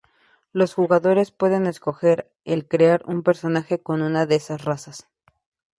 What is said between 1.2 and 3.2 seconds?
pueden escoger el crear